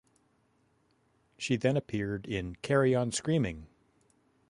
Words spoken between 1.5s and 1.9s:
then